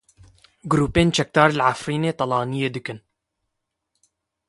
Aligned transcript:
Grûpên 0.71 1.07
çekdar 1.17 1.49
li 1.57 1.63
Efrînê 1.71 2.11
talaniyê 2.19 2.69
dikin. 2.75 2.99